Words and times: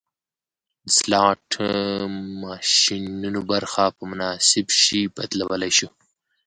د 0.85 0.87
سلاټ 0.99 1.45
ماشینونو 2.43 3.39
برخه 3.51 3.85
په 3.97 4.03
مناسب 4.11 4.65
شي 4.81 5.01
بدلولی 5.15 5.71
شو 5.77 5.89